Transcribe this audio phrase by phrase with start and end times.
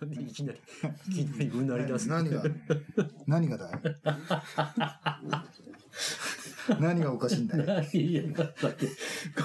[0.00, 0.58] なんでいきなり、
[1.08, 2.08] いきなりうなり出す。
[2.08, 2.42] 何が、
[3.26, 3.72] 何がだい？
[6.80, 7.88] 何がおかしいんだい？
[7.96, 8.86] いや、だって、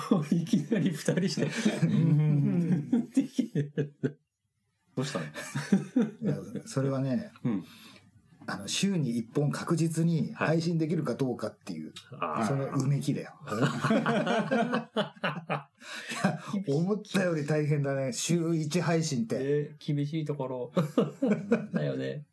[0.09, 3.23] こう、いきなり二人して、うーん って
[4.95, 5.25] どうしたの？
[5.25, 5.29] い
[6.25, 6.35] や
[6.65, 7.65] それはね、うん
[8.47, 13.31] あの週に1本確実にはい配信できるかどうかっていう、あそのうめきだよ。
[16.67, 18.13] 思ったより大変だね。
[18.13, 19.35] 週1配信って。
[19.39, 20.71] えー厳しいところ。
[21.73, 22.25] だよね。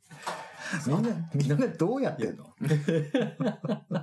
[0.86, 2.54] みんな、みんなどうやってんの？
[2.60, 4.02] な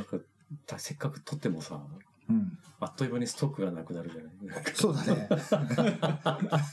[0.00, 0.18] んか、
[0.66, 1.80] だせっかく撮ってもさ、
[2.28, 2.58] うん。
[2.80, 4.64] あっという間にストックがなくなるじゃない？
[4.74, 5.28] そうだね。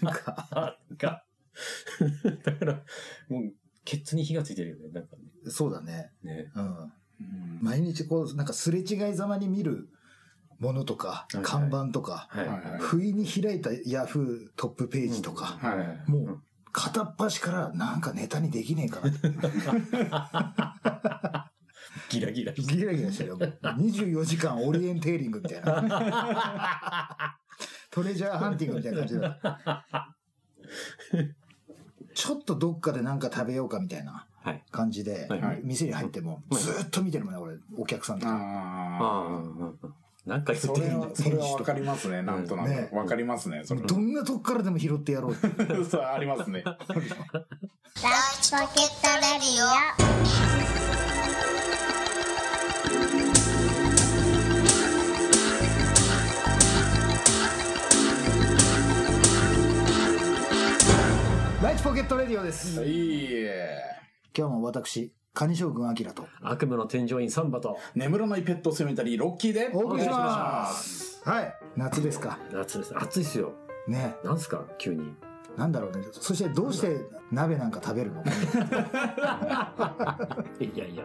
[0.02, 1.26] なんか
[2.44, 2.84] だから、
[3.30, 3.54] もう、
[3.86, 5.16] ケツに火がついてるよね、なんか
[5.50, 6.12] そうだね。
[6.24, 6.52] ね。
[6.56, 6.66] うん。
[6.66, 6.94] うん
[7.62, 9.88] 毎日こう、なんかすれ違いざまに見る
[10.60, 12.28] ものとか看板とか、
[12.80, 16.12] 不意に開いたヤフートップページとか、はい。
[16.12, 16.42] もう
[16.74, 19.10] 片っ端からなんかネタにできねえから。
[22.10, 22.76] ギラギラして。
[22.76, 23.38] ギラギラしてるよ。
[23.38, 25.82] 24時間オリエンテーリングみたいな。
[27.92, 29.40] トレジャーハンティングみたいな感じだ。
[32.14, 34.62] ちょっとどっかでなんか食べようかみたいなはい。
[34.72, 38.32] 感じではいはい、店に入ってもはいずーっと見てるもんね、俺、お客さんとか。
[38.34, 39.42] あ
[40.26, 42.22] なんか言ってるれは、 それはわかりますね。
[42.22, 42.96] なんとなねく。
[42.96, 43.62] わかりますね。
[43.64, 43.82] それ。
[43.82, 45.48] どんなとこからでも拾ってやろうって。
[45.84, 46.64] そう、ありますね。
[46.64, 46.78] ラ
[48.42, 48.68] ジポケッ
[49.02, 50.63] トレディオ
[61.84, 62.82] チポケットレディオです。
[62.86, 63.78] いいえ。
[64.34, 71.22] 今日も私、カニ将軍アキラと悪夢の添乗員サンバと、眠らないペットセメタリーロッキーでお送りします。
[71.30, 72.40] はい、夏ですか。
[72.54, 72.98] 夏です。
[72.98, 73.52] 暑いっすよ。
[73.90, 74.64] ね、なんすか？
[74.78, 75.14] 急に。
[75.58, 76.06] なんだろうね。
[76.14, 77.02] そしてどうして
[77.34, 78.24] 鍋なんか食べるの？
[80.62, 81.04] いやいや。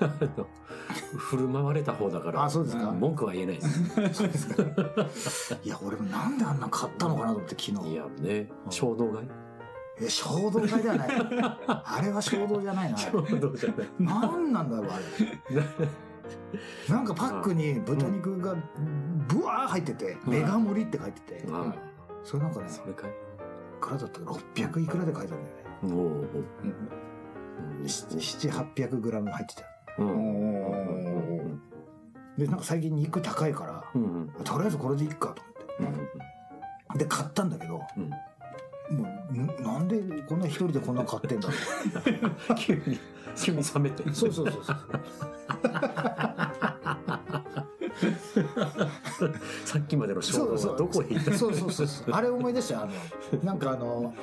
[0.00, 0.48] あ の
[1.18, 2.42] 振る舞われた方だから。
[2.42, 2.90] あ、そうですか。
[2.90, 5.56] 文句は言えないです。
[5.62, 7.92] いや、俺もなんであんな買ったのかなと思って昨日。
[7.92, 9.28] いやね、衝動買い
[10.00, 11.08] え、衝動買いではない。
[11.68, 12.96] あれは衝動じゃないな。
[12.96, 13.88] 衝動じゃない。
[13.98, 15.04] なんなんだろう、あれ。
[16.88, 18.54] なんかパックに豚肉が
[19.28, 21.74] ブワー入ってて、メガ盛りって書いてて、あ
[22.22, 23.10] それなんかね、それかい。
[23.10, 23.14] い
[23.80, 25.64] くらだったか600いくらで書いてあるんだよね。
[25.82, 26.70] おーおー
[27.82, 29.62] 7、800グラム入ってた
[32.38, 34.28] で、なんか最近肉高いから、うんうん。
[34.44, 35.42] とりあえずこれでいっかと
[35.78, 36.08] 思って。
[36.92, 36.98] うん。
[36.98, 38.10] で、買ったんだけど、うん
[38.90, 41.54] もう、んなんでこんな一人でこんな買ってんだろ
[42.56, 42.98] 急に
[43.36, 44.12] 急に冷めてう。
[44.14, 44.76] そうそうそうそう。
[49.64, 51.32] さっきまでの衝動はどこへ行った？
[51.34, 52.10] そうそうそうそう。
[52.12, 52.86] あれ思い出したよあ
[53.36, 54.14] の、なんかあの、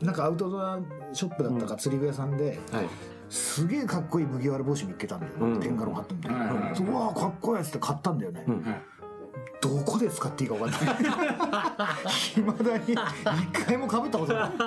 [0.00, 0.78] なんかアウトドア
[1.12, 2.88] ショップだったか釣り具屋さんで、はい。
[3.28, 5.60] すげえかっこいい麦わら帽子見っけたんだよ、うん。
[5.60, 6.82] テンガロンハットみたいな、はいはいはい。
[6.82, 8.64] うわあかっこいいやつって買ったんだよね、うん
[9.62, 10.96] どこで使っていいか分かんない。
[12.36, 12.96] いまだに一
[13.64, 14.50] 回もかぶったことない。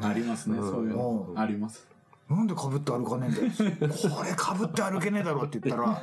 [0.00, 1.26] ありますね、うんそういうの。
[1.28, 1.34] う。
[1.34, 1.38] ん。
[1.38, 1.86] あります。
[2.30, 3.48] なんでかぶって歩かねえんだよ。
[4.16, 6.02] これかぶって歩けねえだろって言ったら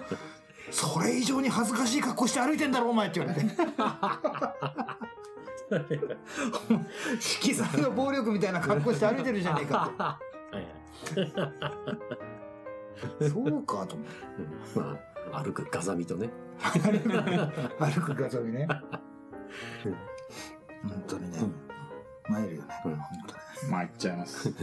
[0.70, 3.48] それ以上に恥ずかしい格好して歩いてんだろお前って言われて。
[7.20, 10.20] 色彩の暴力みたいな格好して歩いてるじゃねえかは
[10.54, 10.66] いっ
[11.16, 11.26] て
[13.30, 14.14] そうかと思って。
[14.76, 14.84] うん。
[14.84, 14.98] ま
[15.32, 16.30] あ歩くガザミとね。
[16.62, 18.68] 歩くガチャミね。
[20.84, 21.40] 本当にね。
[22.30, 22.68] 参るよね。
[22.86, 22.96] うん。
[22.96, 24.54] 本当に参っちゃいます。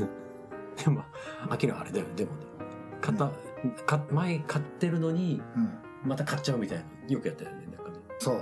[0.85, 1.05] でも
[1.51, 2.47] アキラあれだよでもね。
[3.01, 3.31] 買った
[3.87, 5.71] か前買ってるのにうん。
[6.05, 7.99] また買っちゃうみたいなよくやったよねなんかね。
[8.19, 8.37] そう。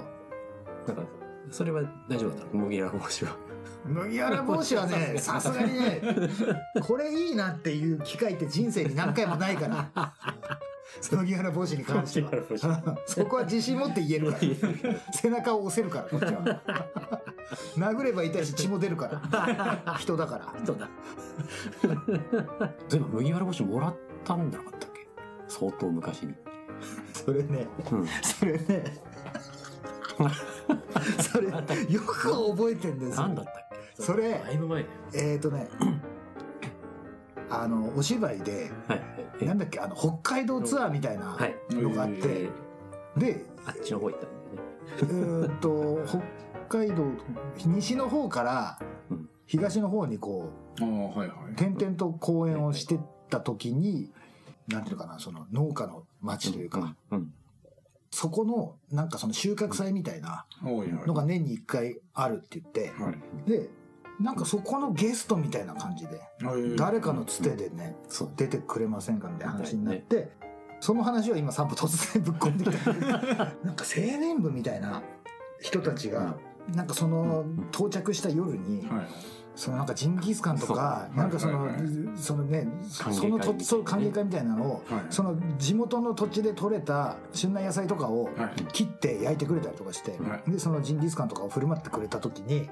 [0.86, 1.02] なんか
[1.50, 2.62] それは大丈夫だったの？
[2.64, 3.36] 麦わら帽子は
[3.86, 5.14] 麦わら帽子は ね。
[5.18, 6.00] さすがにね
[6.86, 9.90] これいいなっていう機会って人生に何回もないから。
[11.12, 12.96] 麦わら帽子に関しては。
[13.06, 14.38] そこは自信持って言えるか
[14.88, 14.94] ら。
[15.12, 16.60] 背中を押せるからこっちは。
[17.78, 19.96] 殴れば痛いし血も出るから。
[19.98, 20.54] 人だから。
[20.64, 20.88] そうだ。
[22.88, 23.94] でも麦わら帽子もらっ
[24.24, 25.06] たんじゃなかったっけ？
[25.48, 26.34] 相当昔に。
[27.12, 27.66] それね。
[27.92, 28.06] うん。
[28.22, 28.84] それね
[31.22, 32.14] それよく
[32.54, 33.22] 覚えてんですよ。
[33.22, 33.54] 何だったっ
[33.96, 34.02] け？
[34.02, 35.68] それだいぶ前えっ、ー、とね
[37.50, 39.02] あのお芝居ではい。
[39.40, 39.44] え？
[39.46, 39.80] なんだっけ？
[39.80, 41.54] あの北海道ツアーみたいなはい。
[41.70, 42.50] のがあって、え
[43.16, 45.46] でーあっちの方行ったんだよね。
[45.46, 45.98] えーっと
[46.68, 47.04] 北海道
[47.66, 48.78] 西の方から
[49.10, 49.28] うん。
[49.46, 50.48] 東の方にこ
[50.80, 51.56] ああ、はいはうい。
[51.56, 54.12] 点々と公演をしてった時に
[54.68, 57.32] なんていうのかなその農家の町というか、うん
[58.10, 63.50] そこのなんかその収穫祭みたいなのが年に1回あるって言って、はい。
[63.50, 63.68] で
[64.20, 66.20] なんかそこのゲストみたいな感じで
[66.76, 67.96] 誰かのつてでね
[68.36, 70.30] 出てくれませんかみたいな話になって、
[70.80, 72.92] その話を今散歩突然ぶっ込んできた。
[73.64, 75.02] なんか青年部みたいな
[75.60, 76.36] 人たちが、
[76.74, 79.06] なんかその到着した夜に、はい
[79.56, 81.68] そのなんかジンギスカンとかなんかその、
[82.16, 85.02] そのねそのとそう歓迎会みたいなのを、はい。
[85.10, 88.64] その地元の土地で採れた旬な野菜とかをはい。
[88.72, 92.68] 切って焼いてくれたりとかして、はでそのジンギスカンとかを振る舞ってくれた時に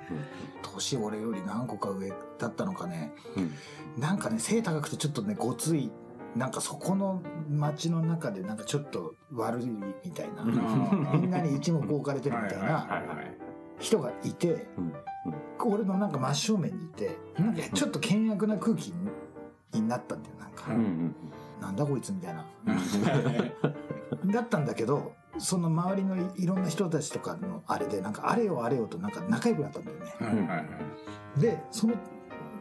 [0.63, 3.13] 年俺より何個か上だったのかね。
[3.37, 3.55] うん。
[4.01, 5.91] なんかね背高くてちょっとねごつい
[6.37, 13.03] なんかそこの町の中でなんかちょっと悪いみたいな、みんなに一目置かれてるみたいな
[13.79, 14.93] 人がいて、うん
[15.67, 17.55] 俺のなんか真正面にいてなん。
[17.57, 18.93] かちょっと険悪な空気
[19.73, 21.15] になったんだよなんか、うんうん
[21.61, 22.45] なんだこいつみたいな。
[24.23, 30.15] う んだったんだけどその周りのいいろんな人たちとかのあれでなんかあれよあれよとなんか仲良くなったんだよね。
[30.21, 30.65] はいはいは
[31.37, 31.41] い。
[31.41, 31.95] でその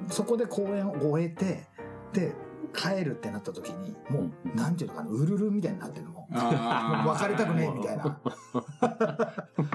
[0.07, 1.67] そこで公演を終えて
[2.13, 2.33] で
[2.77, 7.09] 帰るってなった時にもう、うんなんていうのかなうるるみたいになってるのもあー。
[7.09, 8.03] 別れたくねえみたいな。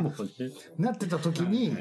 [0.01, 0.51] もうね。
[0.79, 1.77] なってた時に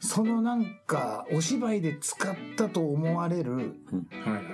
[0.00, 3.76] そのなんかお芝居で使ったと思われる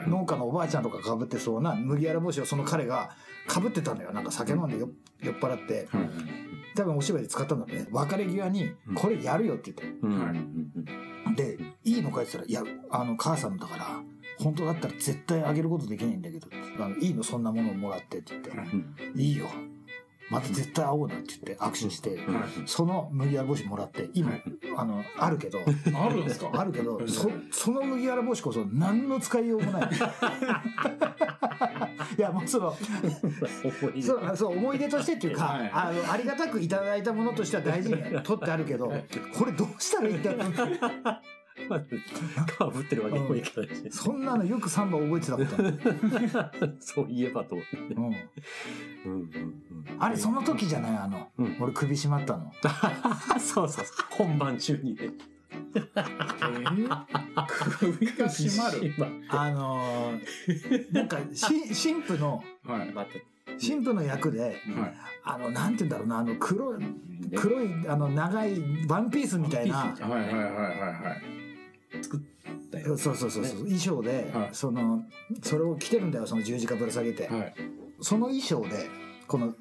[0.06, 3.10] 農家のおばあちゃんとかかぶってそうな麦わら帽子をその彼が
[3.46, 4.12] かぶってたのよ。
[4.12, 5.88] なんか酒飲んでよ酔っ払って。
[5.90, 6.10] はい
[6.74, 7.86] 多分お芝居で使ったんだね。
[7.90, 9.98] 別れ際に「これやるよ」って言って。
[10.00, 10.18] うん。
[10.18, 14.02] はい「でいいのか?」って言ったら「いやあの母さんだから
[14.42, 16.48] 本当だったら絶対あげることできないんだけど
[16.80, 19.46] あのいいのそんなものをもらって」って言ってうん「いいよ。
[20.30, 22.18] また絶対会おうな」って言って握手して
[22.64, 24.32] その麦わら帽子もらって今
[24.78, 25.58] あのあるけど
[25.94, 26.50] あるんですか？
[26.54, 29.90] あるけどそその麦わら帽子こそ何の使いようもない。
[32.16, 35.70] いやもうそのそうそう思い出としてっていうか、はい。
[35.72, 38.86] あのありがたくいただいたものとしては大事に取ってあるけど
[39.36, 40.52] これどうしたらいいんだろう
[42.58, 43.90] かぶってるわけにもいかないし。
[43.90, 47.76] そんなのよくサンバ覚えてたことある、 そういえばと思って。
[47.94, 48.12] うん、うんうん
[49.06, 49.22] うん。
[49.99, 50.96] あれその時じゃない？
[50.96, 51.56] あの、うん。
[51.60, 52.52] 俺首絞まったの。
[53.38, 53.96] そうそうそう。
[54.10, 55.00] 本番中にね。
[55.02, 55.10] え？
[55.75, 57.06] ー
[57.78, 58.94] 首が締まる？
[59.28, 62.94] あのーなんかし神父のはい。
[63.60, 64.56] 神父の役ではい。
[65.25, 66.19] あのなんて言うんだろうな？
[66.19, 66.84] あの黒い
[67.37, 69.76] 黒いあの長いワンピースみたいな。
[69.76, 71.41] はいはいはいはいはい
[72.70, 73.58] だよそうそうそうそう。
[73.58, 74.49] 衣装で、はい。
[74.52, 75.02] その
[75.43, 77.54] それを着てるんだよその十字架ぶら下げて、はい。
[78.00, 78.88] その衣装で
[79.26, 79.54] この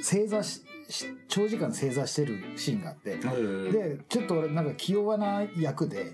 [0.00, 3.16] 正座しし長時間正座してるシーンがあって。
[3.16, 6.12] はいでちょっと俺なんか気弱な役で。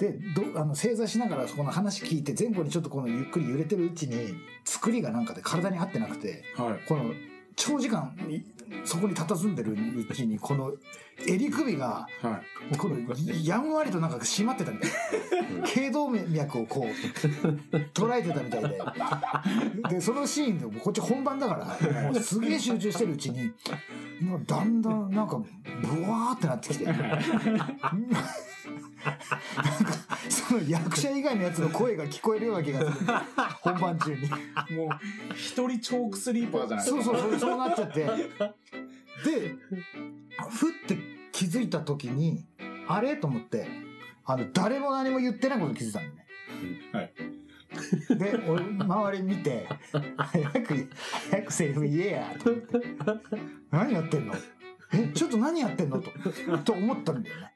[0.00, 4.34] でどあの正座しながらそこの話聞いて前後にちょっとこのゆっくり揺れてるうちに
[4.64, 6.42] 作りがなんかで体に合ってなくて。
[6.56, 6.88] はい。
[6.88, 7.12] この
[7.56, 8.44] 長時間に
[8.84, 10.72] そこに佇んでるうちにこの
[11.26, 12.42] 襟首がは
[12.72, 12.76] い。
[12.76, 12.96] この
[13.42, 14.90] やんわりとなんか締まってたみたい
[15.60, 15.66] な。
[15.66, 16.86] 頸動脈をこ
[17.72, 18.78] う捉えてたみたいで。
[19.96, 21.78] でそのシーンでこっち本番だか
[22.12, 23.50] らすげえ集中してるうちに
[24.46, 25.38] だんだんなんか
[25.82, 26.86] ブワーってなってきて
[30.28, 32.92] その役者以外のやつの声が聞こえるような気がする。
[33.62, 34.28] 本番中に。
[34.28, 34.88] もう
[35.34, 36.86] 一人チョークスリーパーじゃない。
[36.86, 38.04] そうそうそうそうなっちゃって。
[38.04, 38.10] で
[40.50, 40.96] ふって
[41.32, 42.44] 気づいた時に
[42.88, 43.16] あれ？
[43.16, 43.66] と思って。
[44.24, 46.26] あの誰も何も言ってないことに気づいたんだよね。
[46.92, 47.12] はい。
[48.18, 49.68] で俺周り見て
[50.16, 50.88] 早く
[51.30, 52.80] 早くセリフ言えやと思って。
[53.70, 54.34] 何やってんの？
[54.92, 56.00] えちょっと何やってんの？
[56.00, 56.10] と
[56.64, 57.52] と思ったんだよね。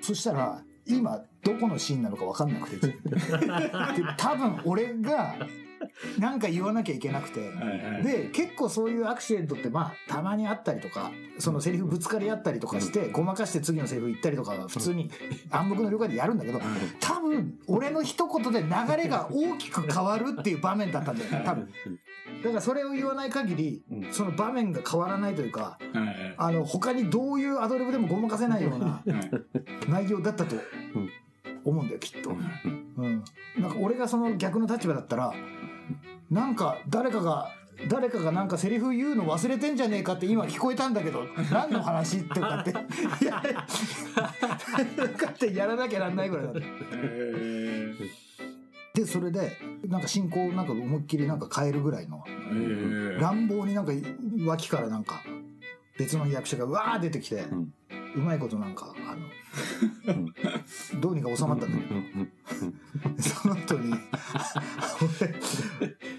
[0.00, 2.96] そしたら今どこのシーンなのか分かんなくて で
[4.16, 5.36] 多分俺が
[6.18, 7.50] 何か言わなきゃいけなくて
[8.02, 15.10] で結構そういうアクシデントってまあたまにあったりとかそのセリフぶつかり合ったりとかしてごまかして次のセリフ言ったりとかは普通に
[15.50, 16.60] 暗黙の了解でやるんだけど
[17.00, 21.68] 多分俺の一言で流れが大きく変わるっていう場面だったんだよね多分
[22.46, 24.12] だからそれを言わない限りうん。
[24.12, 26.34] その場面が変わらないというかはいはい。
[26.36, 29.90] あの他にどういうアドリブでもごまかせないようなはい。
[29.90, 30.54] 内容だったと
[31.64, 32.30] 思うんだよきっと。
[32.30, 33.24] うん、
[33.58, 35.34] なんか俺がその逆の立場だったら
[36.30, 37.50] なんか誰かが
[37.88, 42.72] 誰かがなんかセリフ言うの忘れてんじゃねえかって今聞こえたんだけど何の話ってかって。
[43.24, 43.54] やれ
[45.08, 48.25] かってやらなきゃなんないぐらいだったえー
[48.96, 49.52] でそれで
[49.86, 53.20] なんか進行をなんか思いっきりなんか変えるぐらいのえー。
[53.20, 53.92] 乱暴になんか
[54.46, 55.22] 脇からなんか
[55.98, 57.72] 別の役者がわー出てきて、ん。
[58.16, 58.94] うまいことなんか、
[60.06, 63.92] あの、どうにか収まったんだけど、その後に、
[65.20, 65.34] 俺、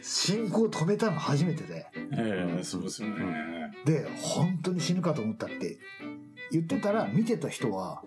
[0.04, 3.26] 進行止めたの初めてで、ええそうですよね。
[3.86, 5.80] で、本当に死ぬかと思ったって
[6.52, 8.04] 言ってたら、見てた人は、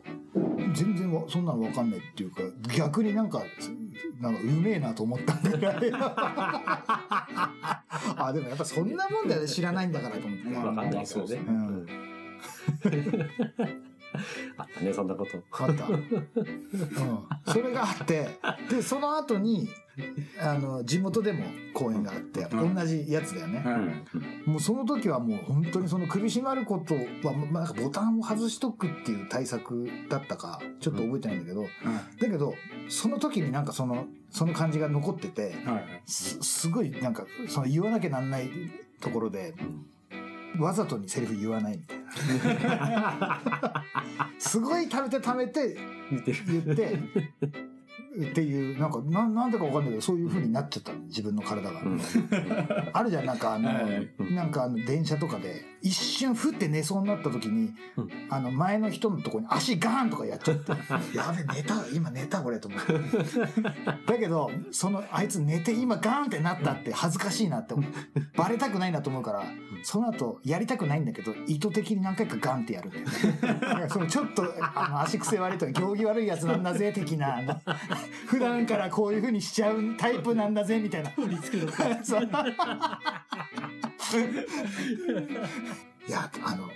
[0.72, 2.42] 全然わそんなの分かんないっていうか、
[2.76, 3.42] 逆になんか、
[4.20, 5.76] なんかうめえなと思ったぐらい。
[8.16, 10.44] あ、でもやっぱそんなもんだよね、知らないんだからと思って。
[10.48, 11.24] まあわかんないですね。
[11.24, 11.86] ねうん
[12.84, 13.89] あ
[14.70, 15.42] ったね、そんなこと。
[15.64, 15.86] あった。
[15.86, 16.18] うん。
[17.46, 18.38] それがあって、
[18.70, 19.68] で、その後に、
[20.40, 23.58] あの、地元でも公演があって、うん同じやつだよね。
[23.60, 24.48] はい。
[24.48, 31.68] もうその時はもう本当にその首絞まることは、まあ、ボタンを外しとくっていう対策だったか、ちょっと覚えてないんだけど、だ
[32.20, 32.54] けど、
[32.88, 36.02] その時になんかその、その感じが残ってて、はい。
[36.06, 38.50] すすごいなんか、その言わなきゃなんない
[39.00, 39.54] ところで、
[40.58, 43.40] わざとにセリフ言わないみたいな。
[44.38, 45.76] すごい食べて食べて。
[46.10, 46.98] 言って、
[48.12, 51.80] っていう、なんか、ななんでかわかんないけど、そういう風になっちゃったの、自分の体が。
[51.82, 52.00] うん
[52.92, 60.72] あるじゃん、なんかあの、はいなんかあの、電車とかで、一瞬ふって寝そうになった時に、うんあの、前の人のとこに足ガーンとかやっちゃって、
[61.16, 62.92] やべ、寝た、今寝た、これ、と思って。
[64.06, 67.92] だけど、その、あいつ寝て今ガーンってなったって恥ずかしいなって思う。
[68.36, 69.44] バレたくないなと思うから、
[69.84, 77.60] その後、やりたくないんだけど、意図的に何回かガンってやるんだそのちょっと、あの、足癖悪いとか、行儀悪いやつなんだぜ、的な、あの
[78.26, 81.10] 普段からこういう風にしちゃうタイプなんだぜ、みたいな。
[81.10, 81.72] 振り付けの
[82.04, 82.22] そう
[86.08, 86.68] いや、あの、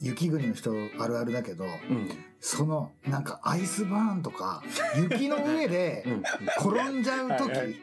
[0.00, 2.08] 雪国の人あるあるだけど、うん。
[2.40, 4.62] その、なんかアイスバーンとか、
[4.96, 6.22] 雪の上でうん。
[6.70, 7.80] 転んじゃう時。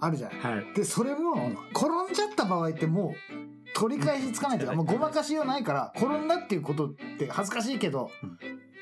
[0.00, 0.38] あるじゃない。
[0.56, 0.74] はい。
[0.74, 3.14] で、それも、転んじゃった場合ってもう、
[3.74, 8.10] 取り返しつかないというか、もうごまかしようないから、転んだっていうことって恥ずかしいけど、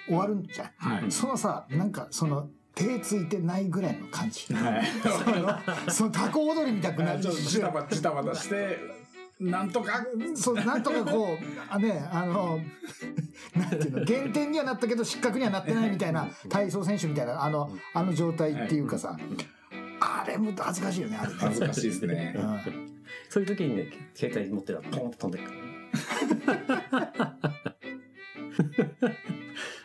[0.07, 0.71] 終わるんじゃん。
[0.77, 1.11] はい。
[1.11, 4.53] そのさ、なんかその、手ついてないぐらいの感じ。
[4.55, 4.87] はい。
[5.03, 5.59] その
[5.91, 8.79] そのタコ踊りみたくなるちょっとジタバジタバタして、
[9.41, 11.39] なんとか、そう、なんとかこう、
[11.71, 12.61] あね、あの、
[13.57, 19.17] なんていうの、減点にはなったけど失格にはなってないみたいな、体操選手みたいな、あの、あの状態っていうかさ、
[20.01, 21.27] あれも恥ずかしいよね、あ。
[21.39, 22.35] 恥ずかしいですね。
[22.37, 22.91] うん
[23.29, 25.59] そういう時にね、携帯持ってたらポンと飛んでくる。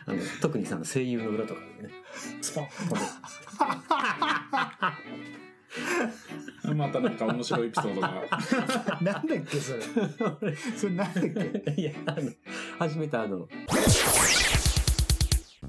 [0.06, 1.94] あの特にさ、声優の裏とかでね、
[2.40, 2.70] スポンと
[6.74, 8.10] またなんか面白いエピソードが。
[9.02, 9.82] なんだっけ、それ。
[10.76, 11.24] それなんだっ
[11.74, 11.74] け？
[11.80, 12.30] いや、あの、
[12.78, 13.46] 初めてあの、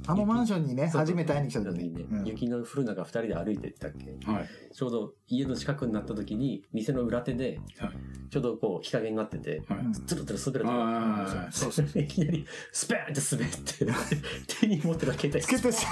[0.07, 4.49] あのマンションにね、初めて会いに来た時時にね、うん雪の降る中二人で歩いてったっけはい。
[4.73, 7.91] ちょうど家の近くになった時に、店の裏手で、はい
[8.29, 9.79] ちょうどこう日陰になってて、はい。
[9.79, 11.85] うんつるつる滑るとあそうそう。
[11.99, 15.87] いきなりスペーンって滑って、手に持ってた携帯つけてさ、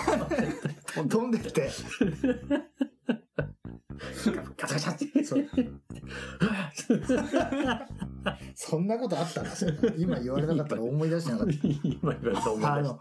[1.07, 1.69] 飛んでって。
[4.57, 5.23] ガチャガチャって。
[5.23, 5.45] そう
[8.55, 9.51] そんなことあったんな
[9.97, 11.53] 今言われなかったら思い出してなかった。
[11.83, 12.99] 今言われた思いあ出しの、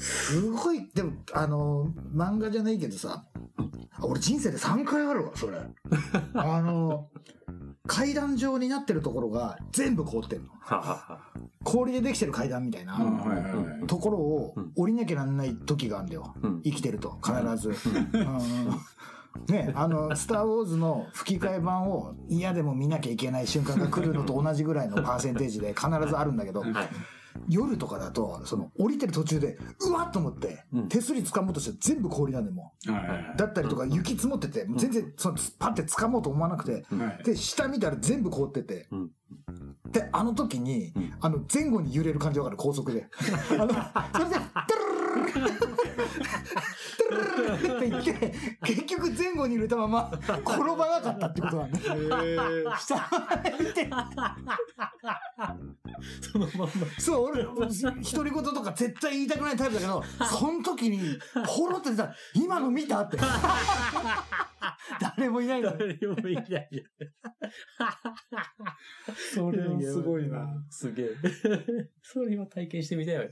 [0.00, 3.26] すごい、でも、あの、漫画じゃないけどさ、
[4.02, 5.58] 俺人生で3回あるわ、それ。
[6.34, 7.08] あの、
[7.86, 10.50] 階段状になってるところが全部凍ってんの。
[11.64, 12.98] 氷でできてる階段みたいな
[13.86, 16.34] ところをうん降りなきゃなんない時があるんだよ。
[16.42, 17.70] うん生きてると、必ず。
[17.70, 18.70] うん
[19.48, 26.72] ね、あの、スター・ウォーズの吹き替え版を嫌でも見なきゃいけない瞬間が来るのと同じぐらいのパーセンテージで必ずあるんだけど、はい。
[27.48, 32.72] 夜とかだと、その、降りてる途中で、うわっと思ってうん、手すり掴もうとして全部氷なんでも。
[33.36, 37.24] だったりとか、雪積もってて、全然、その、パッて掴もうと思わなくて、はい。
[37.24, 39.10] で、下見たら全部凍ってて、うん。
[39.90, 41.14] で、あの時に、うん。
[41.20, 43.08] あの、前後に揺れる感じわかる、高速で。
[43.58, 43.68] あの、
[44.12, 44.36] それで、
[47.10, 48.32] って言って、
[48.62, 51.80] 結局前後に揺れたまま、転ばなかったってことなんだ。
[52.78, 53.08] 下
[53.58, 53.88] 見て、
[56.20, 56.68] そのまんま。
[56.98, 63.18] そう、俺、独り言とか絶対言いたくないタイプだけど、その時に、ほろって出た、今の見たって。
[65.00, 65.78] 誰もいないのに。
[65.78, 66.68] 誰もいない。
[69.34, 70.64] それはすごいな。
[70.68, 71.08] すげえ。
[72.02, 73.24] それは体験してみたいわ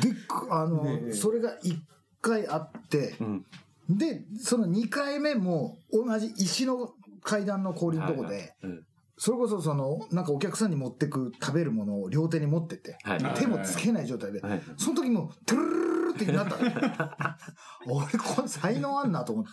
[0.00, 0.12] で、
[0.50, 1.78] あの、ねえそれが一
[2.20, 3.46] 回あって、うん。
[3.88, 8.84] で、その2回目も同じ石の階段の氷のとこで、うん
[9.16, 12.98] それこそその、なんかお客さんに持ってく食べるものを両手に持ってて、
[13.38, 14.62] 手もつけない状態で、はい。
[14.76, 15.73] その時も、トゥル
[16.14, 16.56] っってなった。
[17.86, 19.50] の俺これ才能あんなと思って。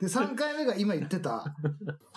[0.00, 1.44] で3回目が今言ってた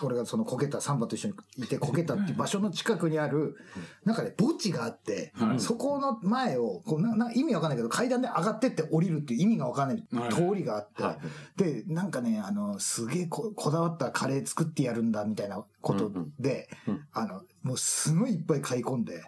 [0.02, 3.56] 俺がそのこけたサンバと一緒にいてこけたっていう場所の近くにある
[4.04, 5.60] なんかね墓地があって、はい。
[5.60, 10.06] そこの前をこうなな意味わかんないけど階段で上がってって降りるっていう意味がわかんない。
[10.12, 10.34] はい。
[10.34, 11.18] 通りがあって、はい。
[11.56, 19.22] でなんかねあのすげえここだわったカレー作ってやるんだみたいなことで、うんうんあのもうすごいいっぱい買い込んで。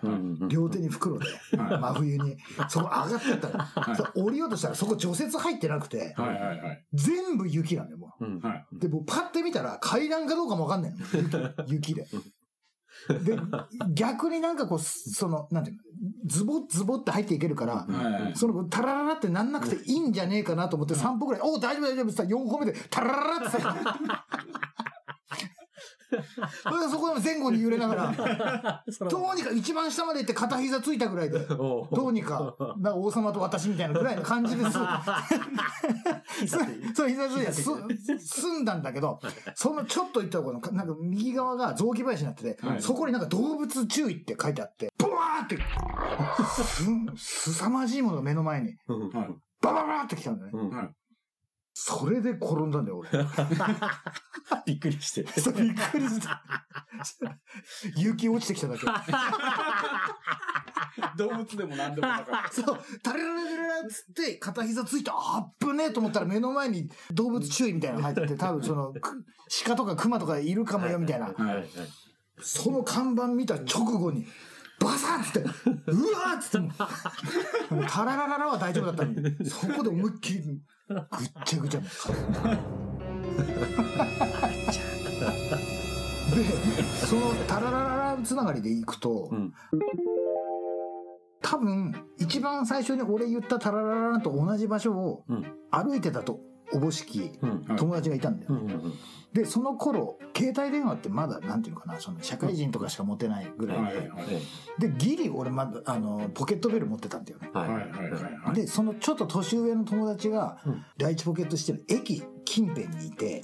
[0.48, 2.36] 両手に袋で、はい真冬に、
[2.68, 6.84] そこ上がってったら、降りようとしたらそこ除雪入ってなくて、はいはいはい。
[6.94, 8.66] 全部雪なんだよ、もうんはい。
[8.72, 8.78] う。
[8.78, 10.98] で、もうパッて見たら階段かどうかもわかんないの。
[11.66, 12.06] 雪雪で。
[13.08, 13.38] で、
[13.94, 15.82] 逆になんかこう、その、なんていうの、
[16.26, 18.36] ズボッズボって入っていけるから、はいはい。
[18.36, 24.26] その、タラララってなんなくていいんじゃねえかなと思って3歩ぐらい、おう大丈夫大丈夫って言ったら4歩目で、タラララってさ、
[26.62, 34.72] それでそこで前後に揺れながら、 どうにか一番下まで行って片膝ついたぐらいで、 おどうにか、なんか王様と私みたいなぐらいの感じです。
[34.72, 34.80] そ
[37.06, 37.64] う、膝ついてす、
[38.18, 39.20] 済んだんだけど、
[39.54, 42.82] そのちょっと行ったところの、なんか右側が雑木林になってて、はい。
[42.82, 45.58] そこになんか動物注意って書いてあって、ブワーって、
[47.16, 48.76] す、凄まじいものが目の前に。
[49.62, 50.50] バババーって来たんだね。
[50.54, 50.70] うん。
[50.70, 50.90] はい。
[51.72, 53.08] それで転んだんだよ、俺。
[54.66, 55.26] びっくりして。
[55.40, 56.42] そうびっくりした。
[57.96, 58.84] 雪落ちてきただけ。
[61.16, 69.24] 動物でも何でもなかっそう、タレラレララっつって、片膝ついて、あっぶねえと思ったら目の前に動物注意みたいなの入ってて、多分その、く
[69.64, 71.32] 鹿とか熊とかいるかもよみたいな。
[71.32, 71.42] た。
[71.42, 71.68] はい。
[72.42, 74.26] その看板見た直後に、
[74.80, 76.68] バサッつって、うわーっつって
[77.88, 81.00] タララララは大丈夫だったのに、そこで思いっきり、ぐっ
[81.44, 81.80] ちゃぐちゃ。
[81.80, 81.86] で、
[87.06, 89.52] そのタララララつながりでいくと、うん。
[91.42, 95.44] 多分、一番最初に俺言ったタララララと同じ場所をうん。
[95.70, 96.40] 歩いてたと、
[96.72, 97.30] おぼしき
[97.76, 98.48] 友達がいたんだよ。
[98.50, 98.92] うんうん
[99.32, 103.94] で、その頃、携帯電話ってまだ、なんていうのかな、その社会人とかしか持てないぐらい
[104.78, 104.88] で。
[104.88, 107.50] で、ギリ俺まだ、あの、ポケットベル持ってたんだよね。
[108.54, 113.42] で、そのちょっと年上の友達がうん、第一ポケットしてる駅近辺にいて。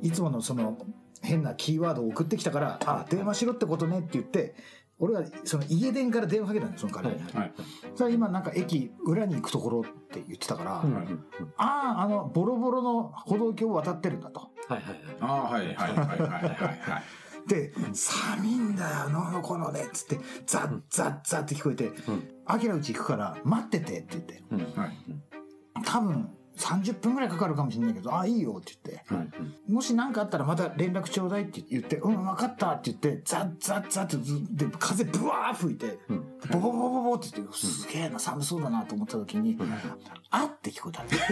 [0.00, 0.78] いつものその
[1.22, 4.54] 変なキーワードを送ってきたから、あ、電話しろってことねって言って、
[5.00, 7.14] 俺はその家電から電話かけたんだよ、その彼に。
[7.32, 7.52] はい。
[7.94, 11.24] それ今なんか駅裏に行くところって言ってたから、うん
[11.56, 14.40] ああ、あの、ボロボロの歩道橋を渡ってるんだと。
[14.68, 17.48] はいはいはいああ、はいはいはいはいはいはい。
[17.48, 24.92] で、寒いんだよ、ののこのね、つって、ザッザッザッって聞こえて、うんアキラうち行くから待っててって言って、うんはい。
[25.84, 29.28] 多分30分ぐらいかかるかもしれないけど、あ、いいよって言って、はい
[29.70, 39.56] もし何かあったらまた連絡ちょうだいって言って、うん、分かったって言って、ザッザッザッってずで、風ブワー吹いて、うんボボボボボって言って、すげえな、寒そうだなと思った時に、
[40.30, 41.22] あって聞こえたんだよ。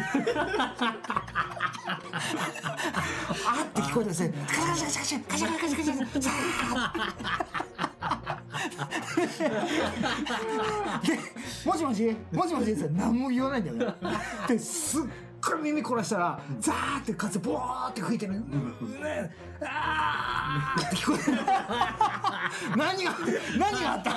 [3.46, 4.35] あって聞こえたんですね。
[4.46, 6.35] カシャカシャカシャカシャカシャカシャカシャ
[6.74, 6.98] ザー
[8.40, 8.48] で、
[11.64, 13.87] もしもしもしもしって何も言わないんだよね。
[14.49, 15.03] で、すっ
[15.51, 18.35] ごい耳凝らしたら、ザーって風ボーって吹いてる。
[18.35, 19.31] うんね
[19.61, 21.39] あーって聞こえる。
[22.77, 23.13] 何が、
[23.59, 24.11] 何があった？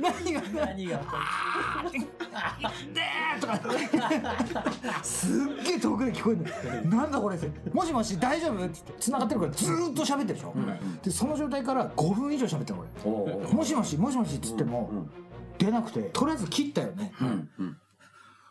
[0.00, 1.00] 何が、何が
[2.92, 3.60] でーとか
[5.04, 5.30] すっ
[5.64, 6.36] げえ遠くで聞こえ
[6.80, 6.96] るの。
[6.98, 7.50] なんだこれって。
[7.70, 8.64] もしもし大丈夫？
[8.64, 10.54] って繋がってるからずーっと喋ってるでしょ、
[11.02, 15.10] でその状態から5分以上喋ってる俺もしもしもしもしっつってもうん。
[15.56, 17.12] 出なくてとりあえず切ったよね。
[17.20, 17.48] うん。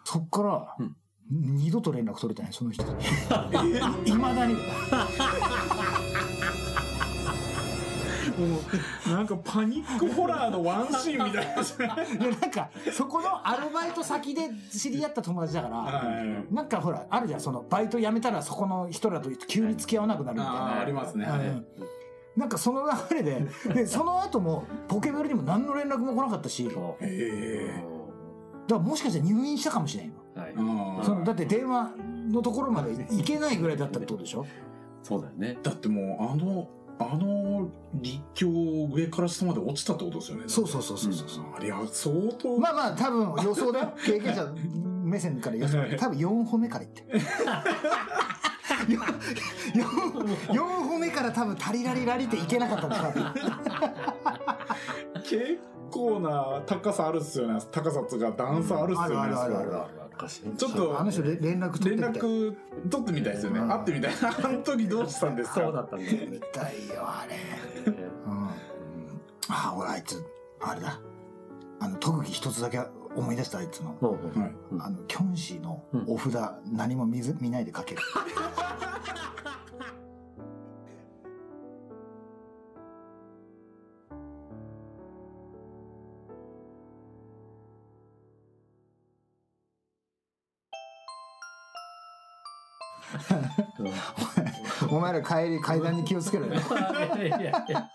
[0.04, 0.96] うんそっからうん。
[1.32, 2.92] 二度と連絡取れてないその人と
[4.06, 4.56] いまだに。
[8.38, 8.60] も
[9.08, 11.56] う、なんかパニックホラーのワンシーンみたいな。
[12.40, 16.54] なんかそこのアルバイト先で知り合った友達だからはい。
[16.54, 20.62] なんかほらあるじゃんそのバイト辞めたらそこの人らと急に付き合わなくなるみたいな。
[20.62, 21.28] ああ、ありますね。
[22.36, 26.68] なんかその流れで、 で、その後もポケベルにも何の連絡も来なかったし、
[28.68, 30.14] だからもしかしたら入院したかもしれんよ。
[30.36, 30.54] はい。
[31.06, 31.92] そのだって電話
[32.30, 34.46] のところまで行けないぐらいだったってことでしょ？
[35.04, 40.44] そうだよねだってもう、あの、あの立教上から下まで落ちたってことですよね。
[40.48, 41.46] そうそうそうそうそう。
[41.56, 42.58] あれは相当。
[42.58, 43.94] まあまあ多分予想だよ。
[44.06, 44.54] 経験者
[45.04, 47.06] 目線から予想だよ多分4歩目から行って。
[50.54, 53.34] 4歩目から多分タリラリラリっていけなかったんだ多分
[55.24, 55.60] 結
[55.94, 57.60] 構な高さあるっすよね。
[57.72, 59.16] 高さとか段差あるっすよね。
[59.18, 59.90] あるあるあるある
[60.28, 62.34] それ昔ちょっとあの人れ連絡取連ってきたよ。
[62.34, 62.56] 絡
[62.90, 63.60] 取ってみたいですよね。
[63.60, 64.48] うん会ってみたいな。
[64.50, 65.62] あの時どうしたんですか？
[65.62, 67.36] そうだったんだよね痛いよあれ。
[67.86, 68.50] うん。
[69.50, 70.24] あ、俺あいつ、
[70.62, 71.00] あれだ。
[71.80, 72.80] あの、特技一つだけ
[73.16, 73.96] 思い出したあいつの。
[74.80, 76.34] あの、キョンシーのお札、
[76.72, 78.02] 何も見ず見ないで書ける。
[94.96, 96.54] お前ら帰り階段に気をつけろよ。
[97.18, 97.90] いやいやいや、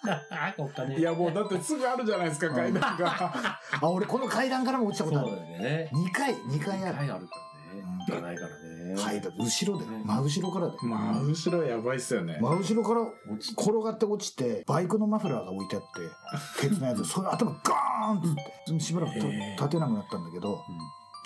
[0.59, 0.99] お金。
[0.99, 3.33] いやもうだってすぐあるじゃないですか階段が
[3.81, 5.63] あ、俺この階段からも落ちたそうだよことある。
[5.63, 5.91] ね。
[5.93, 6.95] 2回、2回ある。
[6.97, 8.05] 階あるからね。
[8.09, 8.97] 行かないからね。
[8.97, 10.77] 階段、後ろで、真後ろからで。
[10.81, 13.01] 真後ろやばいっすよね真後ろから
[13.53, 20.65] 転がって落ちて、バイクのマフラーが置いてあって、ケツのやつ、 それ頭ガーンって、しばらく立てなくなったんだけど、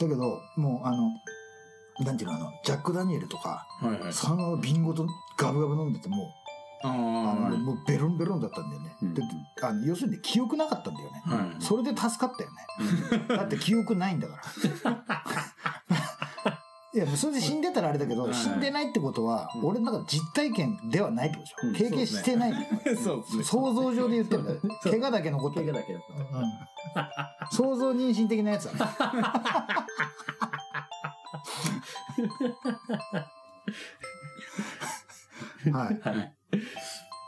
[0.01, 1.11] だけど、もうあの、
[2.01, 6.35] なんていうの、あの、ジャック・ダニエルとか、はいはいその瓶ごとガブガブ飲んでても、
[6.85, 6.93] ああ
[7.51, 8.97] のーもうベロンベロンだったんだよね。
[9.03, 9.23] うんで
[9.63, 11.23] あの要するに記憶なかったんだよね。
[11.25, 13.27] はいそれで助かったよね。
[13.37, 14.43] だって記憶ないんだから。
[16.95, 21.87] いや、それで死んでたらあれだけど、はい死んでないってことは、うん俺の中で実体験ではないってことでしょ。
[21.87, 22.53] うん経験してない。
[23.03, 24.61] そうですね想像上で言ってるんだよ。
[24.83, 25.73] 怪我だけ残ってる。
[25.73, 26.03] 怪我だけだっ
[26.35, 28.79] うん想像妊娠的なやつだね。
[35.73, 35.97] はい。
[35.99, 36.11] た。
[36.11, 36.35] はい。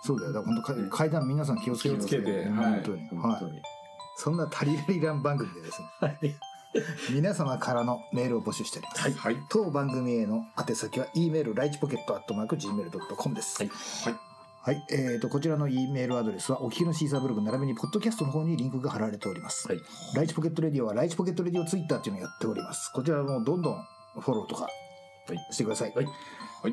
[0.03, 0.33] そうだよ。
[0.33, 3.01] だから本当か階段皆さん気をつけてください気をつけてはい本当に。
[3.23, 3.63] はい。
[4.17, 6.19] そんなタリラリラン番組でですね、はい。
[7.13, 9.13] 皆様からのメールを募集しております。
[9.13, 13.63] はい当番組への宛先は e メールライチポケットアットマーク gmail.com です。
[13.63, 13.71] はい
[14.05, 14.83] はいはい。
[14.91, 19.69] えー、と、こちらの E メールアドレスは、お聞きのシーサーブログ並びに、ポッドキャストの方にリンクが貼られております。
[19.69, 19.81] はい。
[20.15, 22.91] ライチポケットレディオは、ライチポケットレディオツイッターっていうのをやっております。
[22.95, 23.85] こちらもどんどん
[24.19, 24.71] フォローとかは
[25.35, 25.93] いしてください。
[25.95, 26.15] はいはい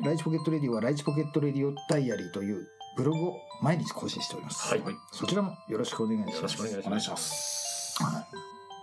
[0.00, 4.68] ライチポケットレディオは、ライチポケットレディオダイアリーというブログを毎日更新しております。
[4.68, 4.82] はい。
[5.12, 6.36] そちらもよろしくお願いします。
[6.36, 7.14] よろしくお願いしま。
[7.14, 8.24] ますすはい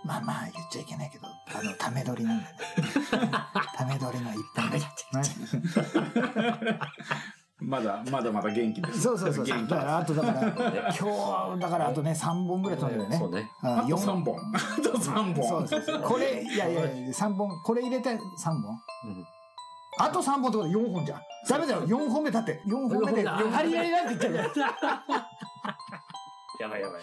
[0.02, 2.56] まあまあ言っちゃいけないけど、あの、ため撮りなんだね。
[3.76, 4.80] ため撮りの一本ね
[7.60, 9.46] まだまだまだ元気ですそうそうそう。
[9.46, 10.40] だから、あとだから、
[10.98, 13.18] 今日、だからあとね、3本ぐらい撮るんだよね。
[13.18, 13.50] そうね。
[13.60, 16.02] ああと3本あと3本そうそうそう。
[16.02, 18.18] これ、いやいやいや、3本、これ入れて3
[18.62, 18.80] 本？
[19.04, 19.26] うん
[20.02, 21.20] あと3本ってことで4本じゃん。
[21.46, 22.62] ダメだよ、4本目だって。
[22.66, 25.04] 4本目で、四本目だハリハリなんて言っちゃうから。
[26.60, 27.02] やばいやばい。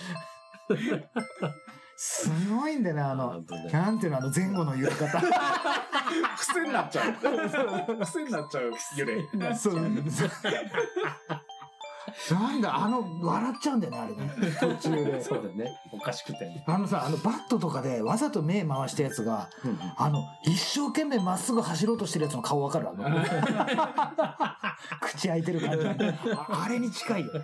[1.95, 5.21] すごいんだよね、あのないなんていうの、あの前後の揺れ方。
[6.37, 7.13] 癖になっちゃう
[8.05, 9.75] 癖になっちゃう揺れそう。
[12.31, 14.31] なんだ、あの、笑っちゃうんだよね、あれね。
[14.59, 15.21] 途中で。
[15.23, 15.71] そうだね。
[15.91, 16.63] おかしくてね。
[16.65, 19.49] あのさ、あのバットとかでわざと目回したやつが、
[19.97, 23.05] あの、一生懸命まっすぐ走ろうとしてるやつの顔わかるあの
[25.01, 25.87] 口開いてる感じ。
[26.33, 27.31] ああれに近いよ。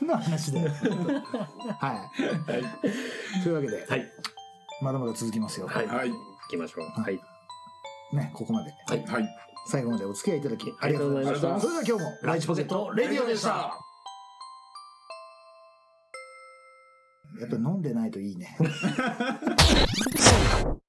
[0.00, 0.70] 何の話だよ。
[1.78, 3.42] はい。
[3.42, 4.06] というわけで、はい。
[4.80, 5.66] まだまだ続きますよ。
[5.66, 5.86] はい。
[5.86, 6.16] はい行
[6.48, 7.00] きましょう。
[7.00, 7.20] はい。
[8.12, 8.72] ね、ここまで。
[8.86, 9.28] はい
[9.70, 11.60] 最後までお付き合いいただきありがとうございました。
[11.60, 13.78] それでは今日もライチポケットレディオでした。
[17.38, 18.56] やっぱ飲んでないといいね。